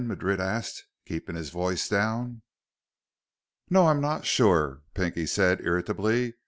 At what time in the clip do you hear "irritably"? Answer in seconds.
5.61-6.33